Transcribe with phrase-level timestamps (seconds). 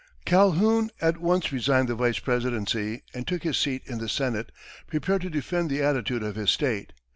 [0.25, 4.51] Calhoun at once resigned the vice presidency and took his seat in the Senate,
[4.87, 6.91] prepared to defend the attitude of his state.